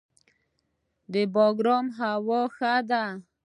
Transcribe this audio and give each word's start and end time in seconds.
د 1.11 1.13
بګرام 1.33 1.85
هوا 1.99 2.41
ښه 2.55 2.73
ده 2.89 3.03